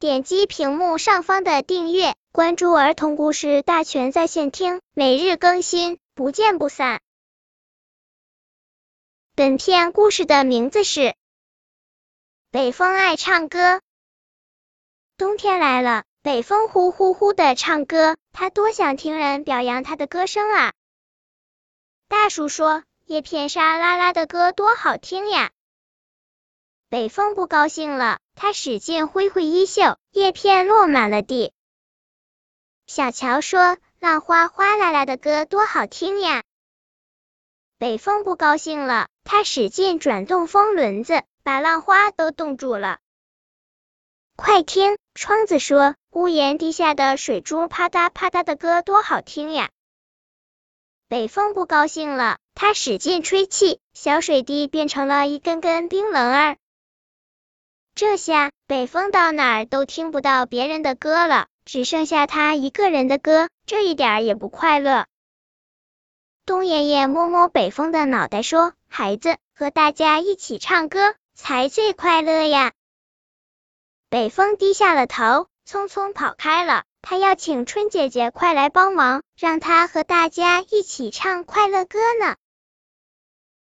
[0.00, 7.00] 点击屏幕上方的订阅，关注儿童故事大全在线听，每日更新，不见不散。
[9.34, 11.00] 本片故事的名字是
[12.52, 13.58] 《北风爱唱歌》。
[15.16, 20.74] 冬天来了，北风呼呼呼的唱歌，他多想听人表扬他的歌声啊！
[22.06, 25.50] 大树说：“叶片沙啦啦的歌多好听呀！”
[26.88, 31.52] 北风不高兴了，他使劲挥挥衣袖，叶片落满了地。
[32.86, 36.44] 小乔说：“浪花哗啦啦的歌多好听呀！”
[37.78, 43.00] 北风不高兴了，他使劲转动风轮子，把浪花都冻住了。
[44.36, 49.68] 快听，窗子说：“屋檐地下的水珠啪嗒啪嗒的歌多好听呀！”
[51.08, 56.56] 北风不高兴了，他使劲吹气，小水滴变成了一根根冰棱儿。
[57.98, 65.06] 这下北风到哪儿都听不到别人的歌了，只剩下他一个人的歌，这一点也不快乐。
[66.46, 72.70] 冬爷爷摸摸北风的脑袋说：“孩子，和大家一起唱歌才最快乐呀。”
[74.08, 76.84] 北风低下了头，匆匆跑开了。
[77.02, 82.36] 他要请春姐姐快来帮忙，让他和大家一起唱快乐歌呢。